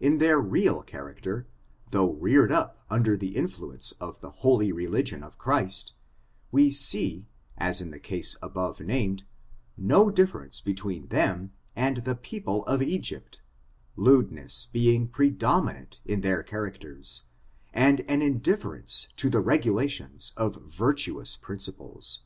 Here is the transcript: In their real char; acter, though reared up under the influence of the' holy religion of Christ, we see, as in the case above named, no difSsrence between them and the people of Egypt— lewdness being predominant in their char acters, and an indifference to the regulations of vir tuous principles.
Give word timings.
In 0.00 0.16
their 0.16 0.40
real 0.40 0.82
char; 0.82 1.12
acter, 1.12 1.44
though 1.90 2.12
reared 2.12 2.50
up 2.50 2.82
under 2.88 3.18
the 3.18 3.36
influence 3.36 3.92
of 4.00 4.18
the' 4.22 4.30
holy 4.46 4.72
religion 4.72 5.22
of 5.22 5.36
Christ, 5.36 5.92
we 6.50 6.70
see, 6.72 7.28
as 7.58 7.82
in 7.82 7.90
the 7.90 7.98
case 8.00 8.34
above 8.40 8.80
named, 8.80 9.24
no 9.76 10.10
difSsrence 10.10 10.64
between 10.64 11.08
them 11.08 11.52
and 11.76 11.98
the 11.98 12.14
people 12.16 12.64
of 12.64 12.80
Egypt— 12.80 13.42
lewdness 13.94 14.66
being 14.72 15.06
predominant 15.06 16.00
in 16.06 16.22
their 16.22 16.42
char 16.42 16.70
acters, 16.70 17.24
and 17.74 18.00
an 18.08 18.22
indifference 18.22 19.10
to 19.16 19.28
the 19.28 19.40
regulations 19.42 20.32
of 20.38 20.54
vir 20.64 20.94
tuous 20.94 21.38
principles. 21.38 22.22